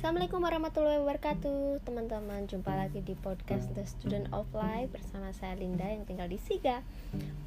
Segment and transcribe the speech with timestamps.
[0.00, 1.84] Assalamualaikum warahmatullahi wabarakatuh.
[1.84, 6.40] Teman-teman jumpa lagi di podcast The Student of Life Bersama saya Linda yang tinggal di
[6.40, 6.80] Siga.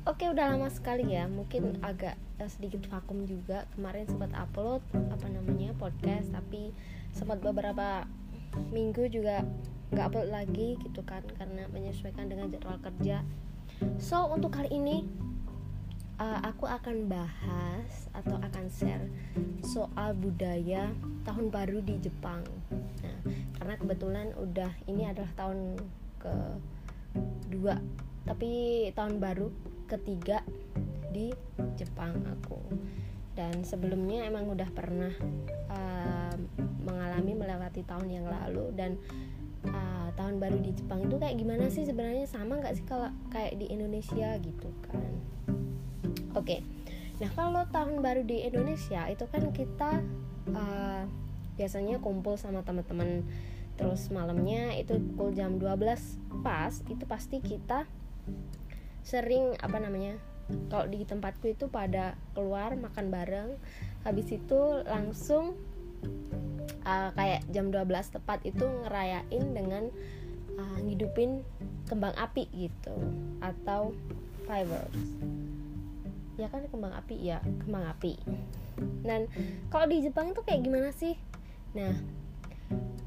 [0.06, 3.66] Oke udah lama sekali ya Mungkin agak uh, sedikit vakum juga.
[3.74, 6.70] Kemarin sempat upload apa namanya podcast Tapi
[7.10, 8.06] sempat beberapa
[8.70, 9.42] minggu juga
[9.90, 13.26] nggak upload lagi gitu kan Karena menyesuaikan dengan jadwal kerja.
[13.98, 15.10] So untuk kali ini
[16.24, 19.06] uh, aku akan bahas atau akan share
[19.60, 20.88] soal budaya
[21.28, 22.44] tahun baru di Jepang.
[23.04, 23.18] Nah,
[23.60, 25.76] karena kebetulan udah ini adalah tahun
[26.24, 26.36] ke
[27.52, 27.76] dua,
[28.24, 28.52] tapi
[28.96, 29.52] tahun baru
[29.92, 30.40] ketiga
[31.12, 31.36] di
[31.76, 32.60] Jepang aku.
[33.34, 35.10] Dan sebelumnya emang udah pernah
[35.74, 36.36] uh,
[36.86, 38.94] mengalami melewati tahun yang lalu dan
[39.74, 43.58] uh, tahun baru di Jepang itu kayak gimana sih sebenarnya sama nggak sih kalau kayak
[43.58, 45.33] di Indonesia gitu kan?
[46.34, 46.60] Oke.
[46.60, 46.60] Okay.
[47.22, 50.02] Nah, kalau tahun baru di Indonesia itu kan kita
[50.50, 51.06] uh,
[51.56, 53.22] biasanya kumpul sama teman-teman
[53.74, 57.90] terus malamnya itu pukul jam 12 pas itu pasti kita
[59.02, 60.18] sering apa namanya
[60.70, 63.50] kalau di tempatku itu pada keluar makan bareng
[64.06, 65.58] habis itu langsung
[66.86, 69.90] uh, kayak jam 12 tepat itu ngerayain dengan
[70.60, 71.42] uh, ngidupin
[71.90, 72.94] kembang api gitu
[73.42, 73.96] atau
[74.46, 75.02] fireworks
[76.36, 78.18] ya kan kembang api ya kembang api.
[79.06, 79.30] Dan
[79.70, 81.14] kalau di Jepang itu kayak gimana sih?
[81.78, 81.94] Nah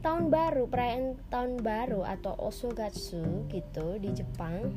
[0.07, 4.71] tahun baru perayaan tahun baru atau osogatsu gitu di Jepang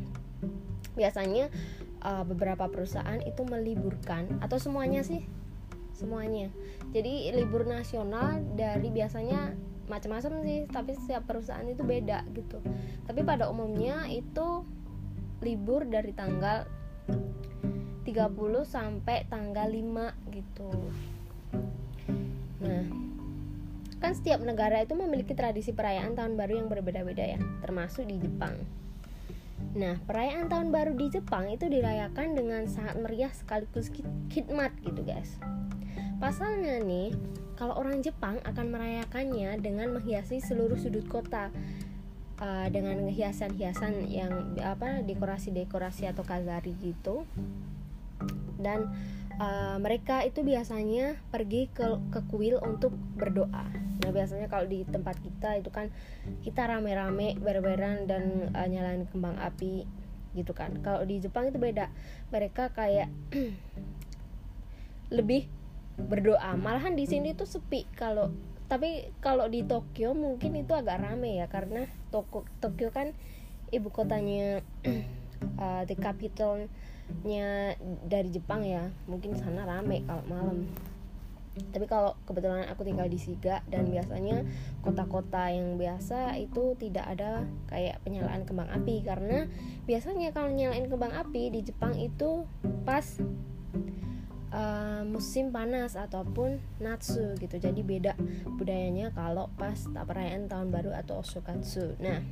[0.97, 1.53] biasanya
[2.01, 5.21] uh, beberapa perusahaan itu meliburkan atau semuanya sih?
[5.93, 6.49] Semuanya.
[6.95, 9.53] Jadi libur nasional dari biasanya
[9.85, 12.57] macam-macam sih tapi setiap perusahaan itu beda gitu.
[13.05, 14.65] Tapi pada umumnya itu
[15.45, 16.65] libur dari tanggal
[18.09, 20.69] 30 sampai tanggal 5 gitu.
[22.65, 23.09] Nah
[23.99, 28.55] kan setiap negara itu memiliki tradisi perayaan tahun baru yang berbeda-beda ya termasuk di Jepang.
[29.75, 33.91] Nah, perayaan tahun baru di Jepang itu dirayakan dengan sangat meriah sekaligus
[34.31, 35.37] khidmat gitu guys.
[36.17, 37.13] Pasalnya nih,
[37.59, 41.51] kalau orang Jepang akan merayakannya dengan menghiasi seluruh sudut kota
[42.39, 47.27] uh, dengan hiasan-hiasan yang apa dekorasi-dekorasi atau kazari gitu
[48.59, 48.91] dan
[49.39, 53.65] uh, mereka itu biasanya pergi ke ke kuil untuk berdoa.
[53.99, 55.89] Nah biasanya kalau di tempat kita itu kan
[56.43, 59.87] kita rame-rame berberan dan uh, nyalain kembang api
[60.37, 60.77] gitu kan.
[60.85, 61.89] Kalau di Jepang itu beda.
[62.29, 63.09] Mereka kayak
[65.17, 65.49] lebih
[65.97, 66.55] berdoa.
[66.55, 68.31] Malahan di sini tuh sepi kalau
[68.69, 73.17] tapi kalau di Tokyo mungkin itu agak rame ya karena Tokyo Tokyo kan
[73.73, 74.61] ibu kotanya
[75.57, 76.69] uh, the capital
[77.25, 77.75] nya
[78.07, 78.89] dari Jepang ya.
[79.05, 80.69] Mungkin sana rame kalau malam.
[81.59, 84.47] Tapi kalau kebetulan aku tinggal di Siga dan biasanya
[84.79, 89.03] kota-kota yang biasa itu tidak ada kayak penyalaan kembang api.
[89.03, 89.49] Karena
[89.83, 92.47] biasanya kalau nyalain kembang api di Jepang itu
[92.87, 93.03] pas
[94.55, 97.59] uh, musim panas ataupun natsu gitu.
[97.59, 98.15] Jadi beda
[98.55, 101.99] budayanya kalau pas perayaan tahun baru atau osokatsu.
[101.99, 102.23] Nah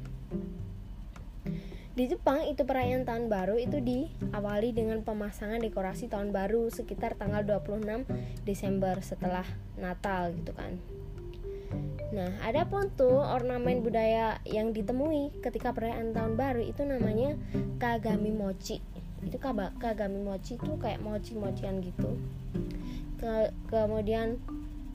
[1.98, 7.42] di Jepang itu perayaan tahun baru itu diawali dengan pemasangan dekorasi tahun baru sekitar tanggal
[7.42, 8.06] 26
[8.46, 9.50] Desember setelah
[9.82, 10.78] Natal gitu kan.
[12.14, 17.34] Nah, ada pun tuh ornamen budaya yang ditemui ketika perayaan tahun baru itu namanya
[17.82, 18.78] kagami mochi.
[19.26, 19.42] Itu
[19.82, 22.14] kagami mochi itu kayak mochi-mochian gitu.
[23.18, 24.38] Ke kemudian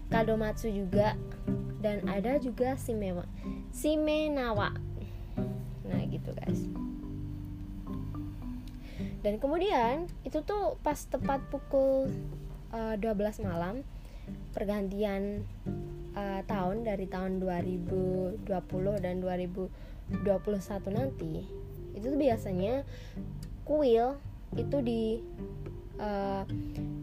[0.07, 1.19] kadomatsu juga
[1.83, 3.27] dan ada juga simewa.
[3.75, 4.79] Simenawa.
[9.23, 12.11] Dan kemudian itu tuh pas tepat pukul
[12.75, 13.87] uh, eh, 12 malam
[14.51, 15.47] pergantian
[16.19, 18.47] uh, tahun dari tahun 2020
[18.99, 20.27] dan 2021
[20.91, 21.47] nanti
[21.95, 22.83] itu tuh biasanya
[23.63, 24.19] kuil
[24.59, 25.23] itu di
[26.03, 26.43] uh,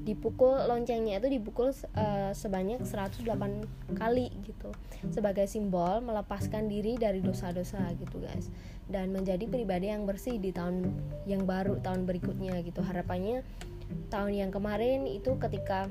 [0.04, 3.24] dipukul loncengnya itu dipukul uh, sebanyak 108
[3.96, 4.70] kali gitu.
[5.10, 8.52] Sebagai simbol melepaskan diri dari dosa-dosa gitu guys.
[8.90, 10.92] Dan menjadi pribadi yang bersih di tahun
[11.24, 12.84] yang baru tahun berikutnya gitu.
[12.84, 13.46] Harapannya
[14.12, 15.88] tahun yang kemarin itu ketika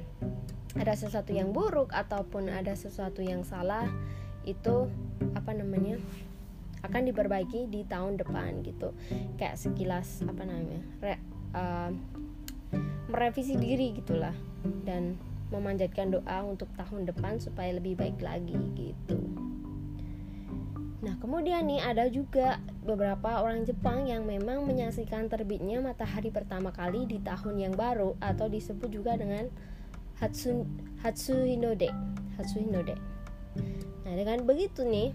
[0.79, 3.89] ada sesuatu yang buruk ataupun ada sesuatu yang salah
[4.47, 4.87] itu
[5.35, 5.99] apa namanya
[6.87, 8.95] akan diperbaiki di tahun depan gitu.
[9.35, 11.15] Kayak sekilas apa namanya re,
[11.55, 11.91] uh,
[13.09, 14.35] merevisi diri gitulah
[14.85, 15.17] dan
[15.49, 19.17] memanjatkan doa untuk tahun depan supaya lebih baik lagi gitu.
[20.99, 27.07] Nah, kemudian nih ada juga beberapa orang Jepang yang memang menyaksikan terbitnya matahari pertama kali
[27.07, 29.47] di tahun yang baru atau disebut juga dengan
[30.19, 30.67] Hatsu
[31.01, 31.89] Hatsu Hinode.
[32.35, 32.99] Hatsu Hinode.
[34.03, 35.15] nah dengan begitu nih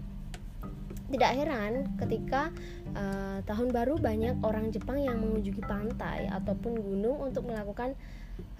[1.12, 2.48] tidak heran ketika
[2.96, 7.92] uh, tahun baru banyak orang Jepang yang mengunjungi pantai ataupun gunung untuk melakukan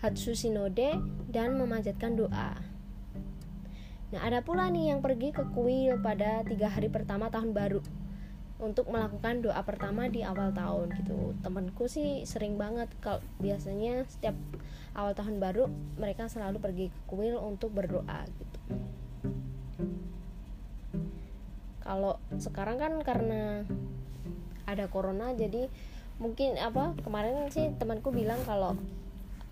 [0.05, 1.01] Hatsusinode
[1.33, 2.55] dan memanjatkan doa.
[4.15, 7.83] Nah, ada pula nih yang pergi ke kuil pada tiga hari pertama tahun baru
[8.63, 11.35] untuk melakukan doa pertama di awal tahun gitu.
[11.43, 14.39] Temanku sih sering banget kalau biasanya setiap
[14.95, 15.67] awal tahun baru
[15.99, 18.59] mereka selalu pergi ke kuil untuk berdoa gitu.
[21.85, 23.69] Kalau sekarang kan karena
[24.65, 25.69] ada corona jadi
[26.17, 28.73] mungkin apa kemarin sih temanku bilang kalau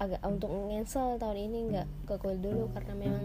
[0.01, 2.73] agak untuk ngensel tahun ini nggak ke kuil dulu.
[2.73, 3.25] Karena memang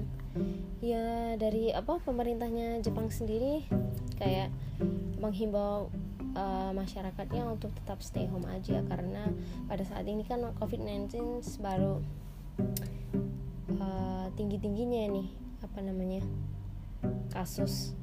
[0.84, 3.64] ya dari apa pemerintahnya Jepang sendiri
[4.20, 4.52] kayak
[5.18, 5.90] menghimbau
[6.36, 8.84] uh, masyarakatnya untuk tetap stay home aja.
[8.86, 9.32] Karena
[9.66, 11.16] pada saat ini kan COVID-19
[11.64, 12.04] baru
[13.82, 15.28] uh, tinggi-tingginya nih
[15.66, 16.22] apa namanya
[17.32, 17.94] kasus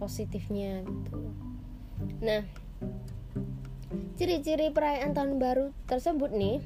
[0.00, 1.18] positifnya gitu.
[2.24, 2.44] Nah,
[4.16, 6.60] ciri-ciri perayaan tahun baru tersebut nih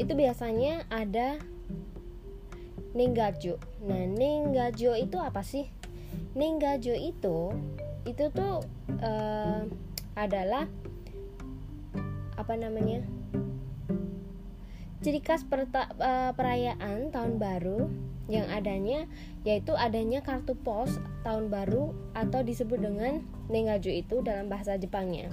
[0.00, 1.36] itu biasanya ada
[2.90, 3.54] Ninggajo.
[3.86, 5.70] Nah, Ninggajo itu apa sih?
[6.34, 7.54] Ninggajo itu
[8.08, 8.64] itu tuh
[8.98, 9.62] uh,
[10.18, 10.66] adalah
[12.34, 13.04] apa namanya?
[15.00, 17.88] Ciri khas perta, uh, perayaan tahun baru
[18.30, 19.10] yang adanya
[19.42, 25.26] yaitu adanya kartu pos tahun baru atau disebut dengan Ninggajo itu dalam bahasa Jepangnya.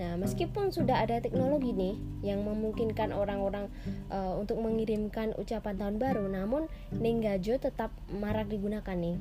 [0.00, 1.94] Nah, meskipun sudah ada teknologi nih
[2.26, 3.70] yang memungkinkan orang-orang
[4.10, 9.20] uh, untuk mengirimkan ucapan tahun baru, namun Nenggajo tetap marak digunakan nih.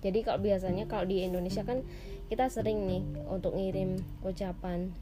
[0.00, 1.82] Jadi kalau biasanya kalau di Indonesia kan
[2.30, 4.94] kita sering nih untuk ngirim ucapan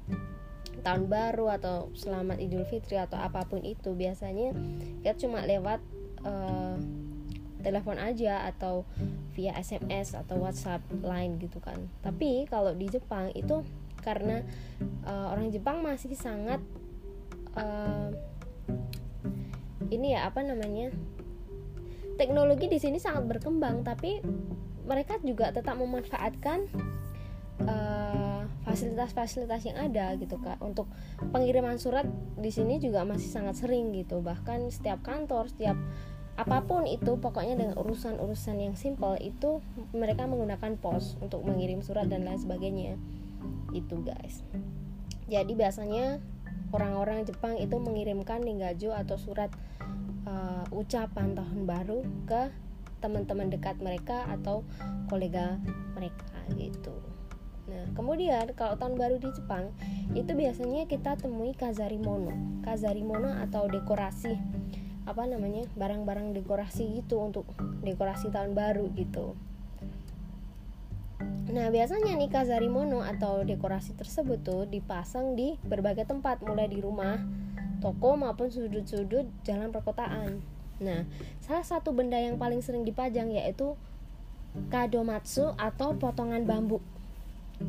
[0.80, 4.52] tahun baru atau selamat Idul Fitri atau apa pun itu biasanya
[5.04, 5.80] kita cuma lewat
[6.24, 6.76] uh,
[7.64, 8.84] telepon aja atau
[9.32, 11.80] via SMS atau WhatsApp line gitu kan.
[12.04, 13.64] Tapi kalau di Jepang itu
[14.04, 14.44] karena
[15.08, 16.60] uh, orang Jepang masih sangat
[17.56, 18.12] uh,
[19.88, 20.92] ini ya apa namanya
[22.20, 24.20] teknologi di sini sangat berkembang tapi
[24.84, 26.68] mereka juga tetap memanfaatkan
[28.74, 30.90] fasilitas fasilitas-fasilitas yang ada gitu kak untuk
[31.30, 32.02] pengiriman surat
[32.34, 35.78] di sini juga masih sangat sering gitu bahkan setiap kantor setiap
[36.34, 39.62] apa pun itu pokoknya dengan urusan-urusan yang simple itu
[39.94, 42.98] mereka menggunakan pos untuk mengirim surat dan lain sebagainya
[43.70, 44.42] itu guys
[45.30, 46.18] jadi biasanya
[46.74, 49.48] orang-orang Jepang itu mengirimkan ninggajo atau surat
[50.26, 52.50] uh, ucapan tahun baru ke
[52.98, 54.64] teman-teman dekat mereka atau
[55.12, 55.60] kolega
[55.92, 56.24] mereka
[56.56, 56.96] gitu.
[57.68, 59.72] Nah, kemudian kalau tahun baru di Jepang
[60.16, 62.60] itu biasanya kita temui kazarimono.
[62.64, 64.36] Kazarimono atau dekorasi
[65.04, 65.68] apa namanya?
[65.76, 67.44] barang-barang dekorasi gitu untuk
[67.84, 69.36] dekorasi tahun baru gitu.
[71.54, 77.20] Nah, biasanya nih kazarimono atau dekorasi tersebut tuh dipasang di berbagai tempat, mulai di rumah,
[77.84, 80.40] toko maupun sudut-sudut jalan perkotaan.
[80.80, 81.06] Nah,
[81.44, 83.76] salah satu benda yang paling sering dipajang yaitu
[84.72, 86.82] kadomatsu atau potongan bambu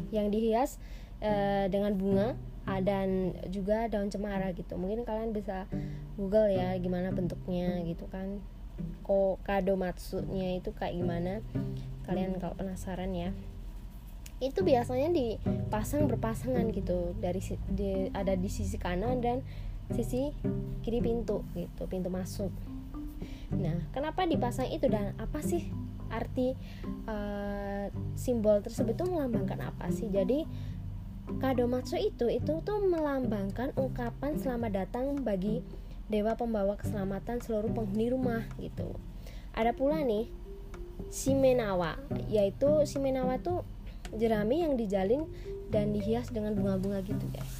[0.09, 0.77] yang dihias
[1.21, 2.27] e, dengan bunga
[2.65, 4.75] dan juga daun cemara gitu.
[4.75, 5.69] Mungkin kalian bisa
[6.17, 8.41] Google ya gimana bentuknya gitu kan.
[9.05, 11.39] Kok kadomatsunya itu kayak gimana?
[12.05, 13.31] Kalian kalau penasaran ya
[14.43, 17.39] itu biasanya dipasang berpasangan gitu dari
[17.71, 19.39] di, ada di sisi kanan dan
[19.95, 20.33] sisi
[20.83, 22.51] kiri pintu gitu pintu masuk
[23.55, 25.69] nah kenapa dipasang itu dan apa sih
[26.11, 26.53] arti
[27.07, 27.87] uh,
[28.17, 30.43] simbol tersebut itu melambangkan apa sih jadi
[31.41, 35.65] kadomatsu itu itu tuh melambangkan ungkapan selamat datang bagi
[36.05, 38.93] dewa pembawa keselamatan seluruh penghuni rumah gitu.
[39.57, 40.29] Ada pula nih
[41.09, 41.97] Shimenawa
[42.29, 43.65] yaitu Shimenawa tuh
[44.13, 45.25] jerami yang dijalin
[45.73, 47.53] dan dihias dengan bunga-bunga gitu guys.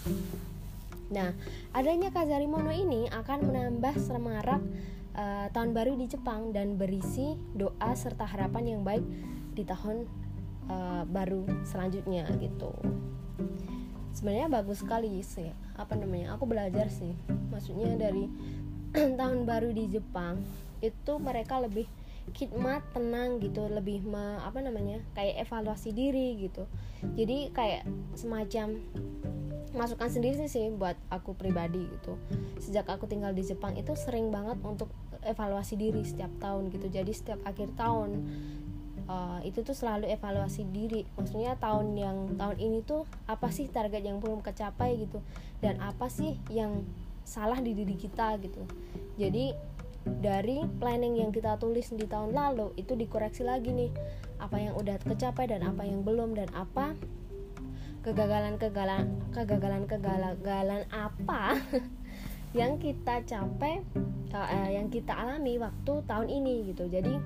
[1.10, 1.34] Nah
[1.74, 4.62] adanya Kazarimono ini akan menambah semarak
[5.18, 9.04] uh, tahun baru di Jepang dan berisi doa serta harapan yang baik
[9.58, 10.06] di tahun
[10.70, 12.72] uh, baru selanjutnya gitu
[14.16, 15.52] sebenarnya bagus sekali sih.
[15.76, 16.40] Apa namanya?
[16.40, 17.14] Aku belajar sih.
[17.52, 18.32] Maksudnya dari
[19.20, 20.40] tahun baru di Jepang
[20.80, 21.86] itu mereka lebih
[22.32, 23.68] khidmat tenang gitu.
[23.68, 25.04] Lebih me, apa namanya?
[25.14, 26.66] Kayak evaluasi diri gitu.
[27.14, 27.84] Jadi kayak
[28.16, 28.80] semacam
[29.76, 32.16] masukan sendiri sih buat aku pribadi gitu.
[32.64, 34.88] Sejak aku tinggal di Jepang itu sering banget untuk
[35.28, 36.88] evaluasi diri setiap tahun gitu.
[36.88, 38.24] Jadi setiap akhir tahun
[39.10, 41.06] uh, itu tuh selalu evaluasi diri.
[41.18, 45.22] Maksudnya tahun yang tahun ini tuh apa sih target yang belum kecapai gitu?
[45.62, 46.86] Dan apa sih yang
[47.26, 48.64] salah di diri kita gitu?
[49.18, 49.54] Jadi
[50.06, 53.92] dari planning yang kita tulis di tahun lalu itu dikoreksi lagi nih.
[54.38, 56.94] Apa yang udah kecapai dan apa yang belum dan apa
[58.06, 61.58] kegagalan-kegagalan kegagalan-kegagalan apa
[62.60, 63.82] yang kita capai
[64.30, 66.86] uh, yang kita alami waktu tahun ini gitu.
[66.86, 67.18] Jadi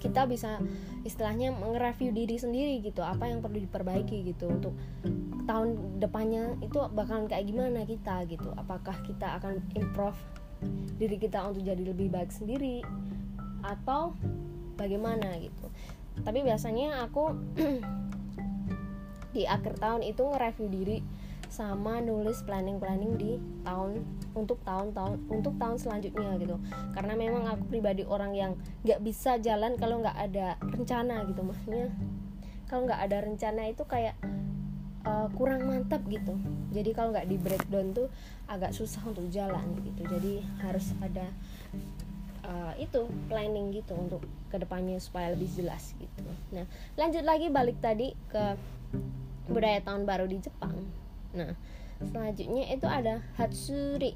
[0.00, 0.56] kita bisa
[1.04, 4.74] istilahnya mengreview diri sendiri gitu apa yang perlu diperbaiki gitu untuk
[5.44, 8.50] tahun depannya itu bakalan kayak gimana kita gitu.
[8.56, 10.16] Apakah kita akan improve
[10.96, 12.80] diri kita untuk jadi lebih baik sendiri
[13.64, 14.16] atau
[14.80, 15.68] bagaimana gitu.
[16.20, 17.36] Tapi biasanya aku
[19.36, 20.98] di akhir tahun itu nge-review diri
[21.50, 23.32] sama nulis planning-planning di
[23.66, 24.06] tahun
[24.38, 26.56] untuk tahun-tahun untuk tahun selanjutnya gitu.
[26.94, 28.52] Karena memang aku pribadi orang yang
[28.86, 31.42] nggak bisa jalan kalau nggak ada rencana gitu.
[31.42, 31.90] Maksudnya
[32.70, 34.14] kalau nggak ada rencana itu kayak
[35.02, 36.38] uh, kurang mantap gitu.
[36.70, 38.06] Jadi kalau nggak di breakdown tuh
[38.46, 40.06] agak susah untuk jalan gitu.
[40.06, 41.26] Jadi harus ada
[42.46, 46.22] uh, itu planning gitu untuk ke depannya supaya lebih jelas gitu.
[46.54, 48.54] Nah lanjut lagi balik tadi ke
[49.50, 50.78] budaya tahun baru di Jepang
[51.34, 51.54] Nah,
[52.02, 54.14] selanjutnya itu ada Hatsuri.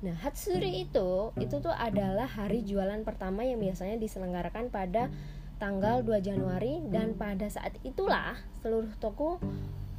[0.00, 5.12] Nah, Hatsuri itu itu tuh adalah hari jualan pertama yang biasanya diselenggarakan pada
[5.60, 8.32] tanggal 2 Januari dan pada saat itulah
[8.64, 9.36] seluruh toko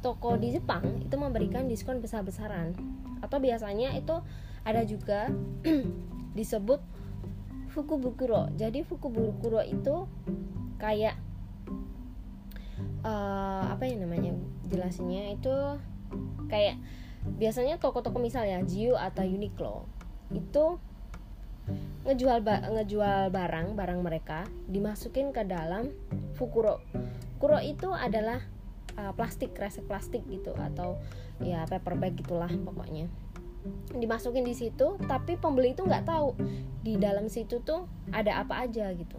[0.02, 2.74] toko di Jepang itu memberikan diskon besar-besaran.
[3.22, 4.18] Atau biasanya itu
[4.66, 5.30] ada juga
[6.38, 6.82] disebut
[7.70, 8.50] Fukubukuro.
[8.58, 10.10] Jadi Fukubukuro itu
[10.82, 11.14] kayak
[13.06, 14.34] uh, apa yang namanya
[14.70, 15.54] jelasinnya itu
[16.46, 16.78] kayak
[17.38, 19.86] biasanya toko-toko misalnya Jiu atau Uniqlo
[20.34, 20.78] itu
[22.02, 25.94] ngejual ba ngejual barang barang mereka dimasukin ke dalam
[26.34, 26.82] fukuro.
[27.38, 28.42] Kuro itu adalah
[28.98, 30.98] uh, plastik kresek plastik gitu atau
[31.38, 33.06] ya paper bag gitulah pokoknya.
[33.94, 36.34] Dimasukin di situ tapi pembeli itu nggak tahu
[36.82, 39.18] di dalam situ tuh ada apa aja gitu.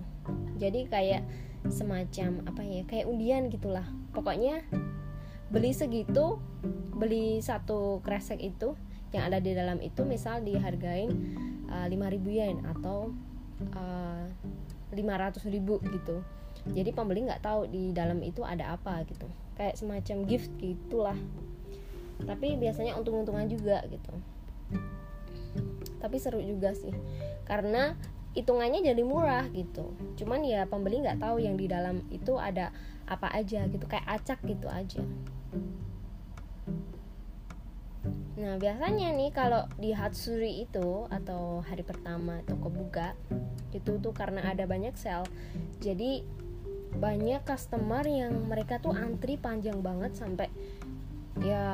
[0.59, 1.23] Jadi kayak
[1.71, 3.87] semacam apa ya kayak undian gitulah.
[4.11, 4.67] Pokoknya
[5.53, 6.41] beli segitu
[6.97, 8.73] beli satu kresek itu
[9.13, 11.13] yang ada di dalam itu misal dihargain
[11.69, 13.13] uh, 5000 yen atau
[13.77, 14.25] uh,
[14.89, 16.25] 500 ribu gitu.
[16.73, 19.29] Jadi pembeli nggak tahu di dalam itu ada apa gitu.
[19.53, 21.17] Kayak semacam gift gitulah.
[22.25, 24.13] Tapi biasanya untung-untungan juga gitu.
[26.01, 26.93] Tapi seru juga sih.
[27.45, 27.93] Karena
[28.33, 29.93] hitungannya jadi murah gitu.
[30.17, 32.73] Cuman ya pembeli nggak tahu yang di dalam itu ada
[33.05, 33.85] apa aja gitu.
[33.85, 35.05] Kayak acak gitu aja
[38.33, 43.15] Nah biasanya nih kalau di Hatsuri itu atau hari pertama toko buka
[43.71, 45.23] itu tuh karena ada banyak sel.
[45.79, 46.21] Jadi
[46.93, 50.51] banyak customer yang mereka tuh antri panjang banget sampai
[51.41, 51.65] ya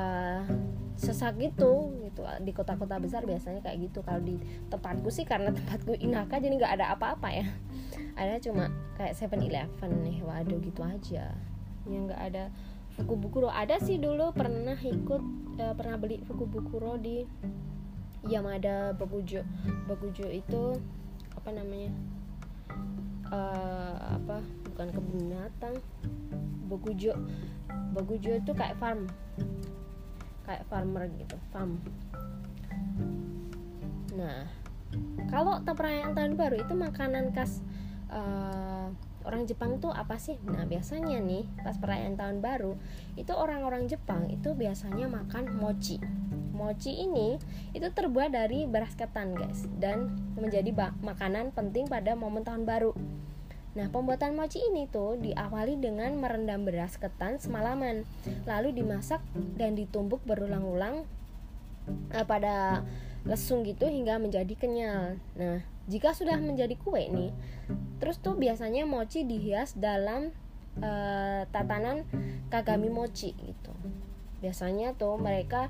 [0.96, 2.22] sesak gitu gitu.
[2.44, 4.00] Di kota-kota besar biasanya kayak gitu.
[4.06, 4.38] Kalau di
[4.70, 7.46] tempatku sih karena tempatku inaka jadi nggak ada apa-apa ya.
[8.14, 11.34] Ada cuma kayak Seven Eleven nih waduh gitu aja.
[11.88, 12.44] Yang nggak ada
[13.00, 15.22] Fukubukuro ada sih dulu pernah ikut
[15.56, 17.24] uh, pernah beli Fukubukuro di
[18.28, 19.40] Yamada Bagujo
[19.88, 20.76] Bagujo itu
[21.32, 21.88] apa namanya?
[23.32, 24.44] Uh, apa?
[24.68, 25.80] Bukan kebun binatang.
[26.68, 27.16] Bagujo
[27.96, 29.08] Bagujo itu kayak farm.
[30.44, 31.80] Kayak farmer gitu farm.
[34.12, 34.44] Nah
[35.32, 37.64] kalau perayaan tahun baru itu makanan khas
[38.12, 38.92] uh,
[39.24, 40.40] orang Jepang tuh apa sih?
[40.46, 42.76] Nah biasanya nih pas perayaan tahun baru
[43.16, 46.00] itu orang-orang Jepang itu biasanya makan mochi.
[46.52, 47.40] Mochi ini
[47.72, 52.92] itu terbuat dari beras ketan guys dan menjadi makanan penting pada momen tahun baru.
[53.70, 58.02] Nah pembuatan mochi ini tuh diawali dengan merendam beras ketan semalaman,
[58.42, 59.22] lalu dimasak
[59.54, 61.06] dan ditumbuk berulang-ulang
[62.10, 62.82] uh, pada
[63.22, 65.22] lesung gitu hingga menjadi kenyal.
[65.38, 67.34] Nah jika sudah menjadi kue nih,
[67.98, 70.30] terus tuh biasanya mochi dihias dalam
[70.78, 72.06] uh, tatanan
[72.46, 73.74] kagami mochi gitu.
[74.38, 75.66] Biasanya tuh mereka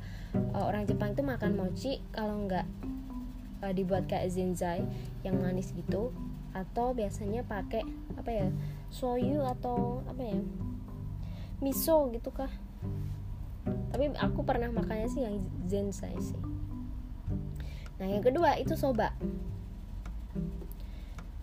[0.53, 2.69] uh, orang Jepang itu makan mochi kalau nggak
[3.65, 4.85] uh, dibuat kayak zenzai
[5.25, 6.13] yang manis gitu,
[6.53, 7.83] atau biasanya pakai
[8.21, 8.47] apa ya
[8.93, 10.37] soyu atau apa ya
[11.65, 12.53] miso gitu kah?
[13.91, 16.39] Tapi aku pernah makannya sih yang zenzai sih.
[18.01, 19.13] Nah yang kedua itu soba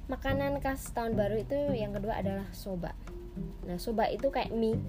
[0.08, 2.96] makanan khas tahun baru itu yang kedua adalah soba.
[3.68, 4.80] Nah soba itu kayak mie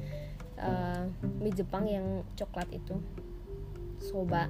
[0.62, 1.10] uh,
[1.42, 2.96] mie Jepang yang coklat itu.
[3.98, 4.46] Soba.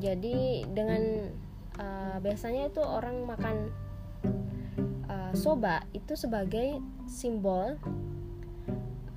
[0.00, 1.28] Jadi dengan
[1.76, 3.56] uh, biasanya itu orang makan
[5.08, 7.76] uh, soba itu sebagai simbol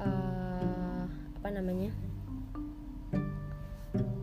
[0.03, 1.95] uh, apa namanya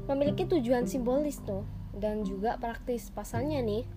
[0.04, 1.64] memiliki tujuan simbolis tuh
[1.96, 3.88] dan juga praktis pasalnya nih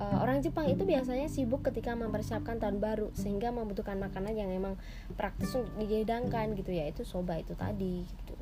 [0.00, 4.74] uh, orang Jepang itu biasanya sibuk ketika mempersiapkan tahun baru sehingga membutuhkan makanan yang memang
[5.14, 8.34] praktis untuk dihidangkan gitu ya itu soba itu tadi gitu.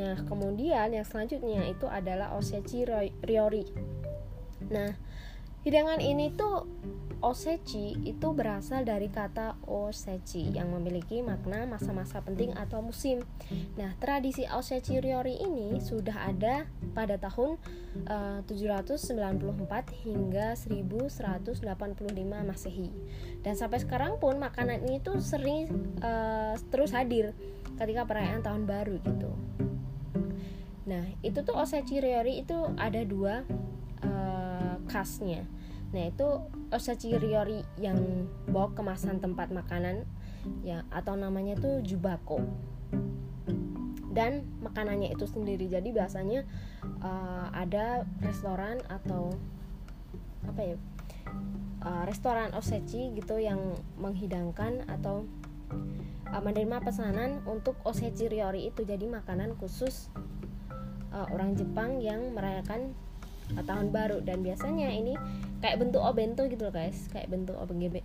[0.00, 2.88] Nah, kemudian yang selanjutnya itu adalah osechi
[3.20, 3.68] ryori.
[4.72, 4.96] Nah,
[5.60, 6.64] hidangan ini tuh
[7.20, 13.20] Osechi itu berasal dari kata osechi yang memiliki makna masa-masa penting atau musim.
[13.76, 16.64] Nah, tradisi osechi ryori ini sudah ada
[16.96, 17.60] pada tahun
[18.08, 21.60] eh, uh, 794 hingga 1185
[22.24, 22.88] Masehi.
[23.44, 25.68] Dan sampai sekarang pun makanan ini tuh sering
[26.00, 27.36] uh, terus hadir
[27.76, 29.30] ketika perayaan tahun baru gitu.
[30.88, 33.44] Nah, itu tuh osechi ryori itu ada dua
[34.08, 35.59] uh, khasnya
[35.90, 36.28] Nah itu
[36.70, 37.98] osachi ryori yang
[38.46, 40.06] bawa kemasan tempat makanan
[40.62, 42.42] ya atau namanya tuh jubako.
[44.10, 45.70] Dan makanannya itu sendiri.
[45.70, 46.42] Jadi biasanya
[47.02, 49.30] uh, ada restoran atau
[50.46, 50.76] apa ya
[51.86, 53.60] uh, restoran osechi gitu yang
[54.00, 55.26] menghidangkan atau
[56.30, 58.82] uh, menerima pesanan untuk osechi ryori itu.
[58.82, 60.10] Jadi makanan khusus
[61.14, 62.94] uh, orang Jepang yang merayakan
[63.54, 64.22] uh, tahun baru.
[64.26, 65.14] Dan biasanya ini
[65.60, 67.08] kayak bentuk obento gitu loh guys.
[67.12, 67.56] Kayak bentuk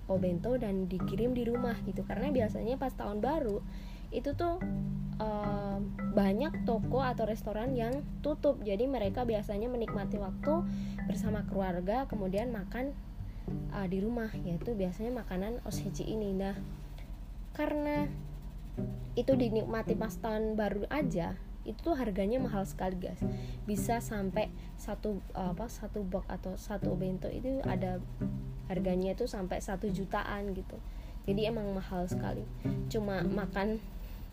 [0.07, 2.03] obento dan dikirim di rumah gitu.
[2.03, 3.63] Karena biasanya pas tahun baru
[4.13, 4.61] itu tuh
[5.19, 5.79] uh,
[6.15, 8.61] banyak toko atau restoran yang tutup.
[8.63, 10.63] Jadi mereka biasanya menikmati waktu
[11.07, 12.91] bersama keluarga kemudian makan
[13.71, 14.29] uh, di rumah.
[14.43, 16.35] Yaitu biasanya makanan osechi ini.
[16.35, 16.55] Nah
[17.55, 18.11] karena
[19.15, 23.19] itu dinikmati pas tahun baru aja itu harganya mahal sekali guys.
[23.65, 27.99] Bisa sampai satu apa satu box atau satu bento itu ada
[28.69, 30.77] harganya itu sampai satu jutaan gitu.
[31.25, 32.45] Jadi emang mahal sekali.
[32.87, 33.81] Cuma makan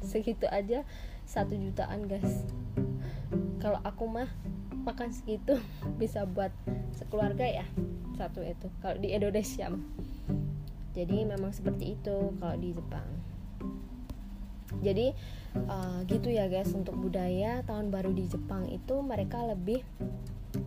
[0.05, 0.85] segitu aja
[1.25, 2.45] satu jutaan guys.
[3.59, 4.29] Kalau aku mah
[4.85, 5.57] makan segitu
[6.01, 6.53] bisa buat
[6.93, 7.67] sekeluarga ya
[8.13, 9.73] satu itu kalau di Indonesia
[10.93, 13.09] jadi memang seperti itu kalau di Jepang.
[14.85, 15.17] Jadi
[15.57, 19.85] uh, gitu ya guys untuk budaya tahun baru di Jepang itu mereka lebih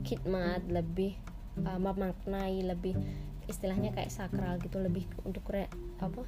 [0.05, 1.17] khidmat lebih
[1.65, 2.97] uh, memaknai lebih
[3.45, 5.69] istilahnya kayak sakral gitu lebih untuk re,
[6.01, 6.25] apa?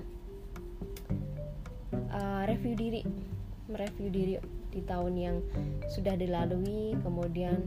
[2.14, 3.02] Uh, review diri
[3.68, 4.34] mereview diri
[4.70, 5.38] di tahun yang
[5.90, 7.58] sudah dilalui kemudian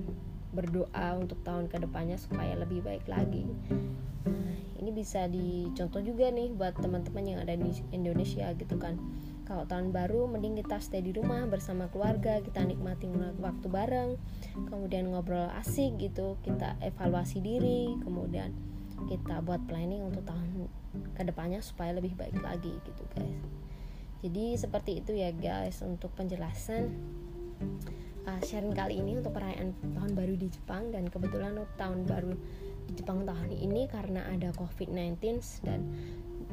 [0.51, 3.47] berdoa untuk tahun ke depannya supaya lebih baik lagi.
[4.27, 8.99] Nah, ini bisa dicontoh juga nih buat teman-teman yang ada di Indonesia gitu kan
[9.51, 13.11] kalau tahun baru mending kita stay di rumah bersama keluarga kita nikmati
[13.43, 14.15] waktu bareng
[14.71, 18.55] kemudian ngobrol asik gitu kita evaluasi diri kemudian
[19.11, 20.71] kita buat planning untuk tahun
[21.17, 23.41] ke depannya supaya lebih baik lagi gitu guys.
[24.21, 26.93] Jadi seperti itu ya guys untuk penjelasan
[28.29, 30.93] uh, sharing kali ini untuk perayaan tahun baru di Jepang.
[30.93, 32.33] Dan kebetulan untuk tahun baru
[32.91, 35.17] di Jepang tahun ini karena ada COVID-19
[35.65, 35.81] dan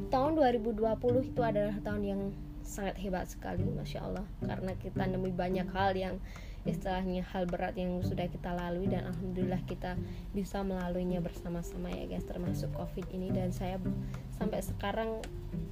[0.08, 2.22] tahun 2020 itu adalah tahun yang
[2.68, 4.26] sangat hebat sekali masya Allah.
[4.44, 6.20] Karena kita nemu banyak hal yang
[6.68, 9.96] istilahnya hal berat yang sudah kita lalui dan alhamdulillah kita
[10.36, 13.32] bisa melaluinya bersama-sama ya guys termasuk covid ini.
[13.32, 13.80] Dan saya
[14.36, 15.24] sampai sekarang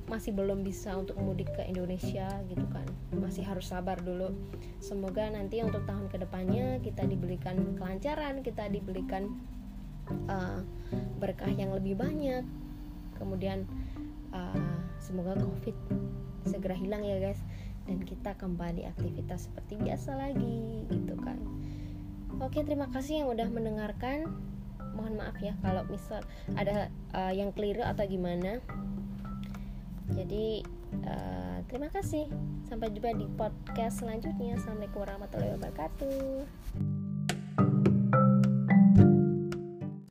[0.09, 2.89] masih belum bisa untuk mudik ke Indonesia gitu kan.
[3.13, 4.33] Masih harus sabar dulu.
[4.81, 9.37] Semoga nanti untuk tahun ke depannya kita diberikan kelancaran kita diberikan
[10.33, 10.65] uh,
[11.21, 12.47] berkah yang lebih banyak.
[13.21, 13.69] Kemudian
[14.33, 15.77] uh, semoga covid
[16.47, 17.43] segera hilang ya guys.
[17.87, 21.39] Dan kita kembali aktivitas seperti biasa lagi gitu kan.
[22.43, 24.27] Oke terima kasih yang udah mendengarkan.
[24.97, 26.25] Mohon maaf ya kalau misal
[26.57, 28.59] ada uh, yang keliru atau gimana.
[30.11, 30.63] Jadi
[31.07, 32.27] uh, terima kasih.
[32.67, 34.59] Sampai jumpa di podcast selanjutnya.
[34.59, 36.47] Assalamualaikum warahmatullahi wabarakatuh